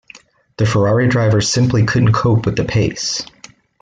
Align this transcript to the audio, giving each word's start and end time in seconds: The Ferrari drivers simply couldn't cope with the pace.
The 0.57 0.65
Ferrari 0.65 1.07
drivers 1.09 1.47
simply 1.47 1.85
couldn't 1.85 2.13
cope 2.13 2.47
with 2.47 2.55
the 2.55 2.65
pace. 2.65 3.23